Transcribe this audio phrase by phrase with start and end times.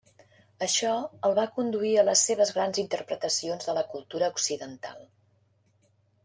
[0.67, 0.93] Això
[1.27, 5.07] el va conduir a les seves grans interpretacions de la cultura occidental.